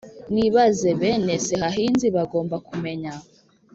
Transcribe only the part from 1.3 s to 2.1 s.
sehahinzi